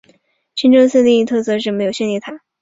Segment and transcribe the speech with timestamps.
[0.55, 2.41] 清真寺另一特色是没有宣礼塔。